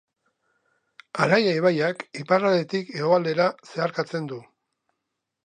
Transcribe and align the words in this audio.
Ara 1.25 1.37
ibaiak 1.47 2.01
iparraldetik 2.23 2.91
hegoaldera 2.97 3.47
zeharkatzen 3.69 4.33
du. 4.35 4.43